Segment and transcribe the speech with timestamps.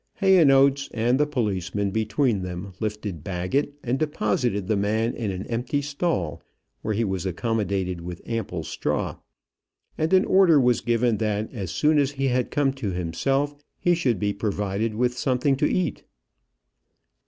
[0.19, 5.79] Hayonotes and the policeman between them lifted Baggett, and deposited the man in an empty
[5.83, 6.41] stall,
[6.81, 9.17] where he was accommodated with ample straw.
[9.99, 13.93] And an order was given that as soon as he had come to himself, he
[13.93, 16.03] should be provided with something to eat.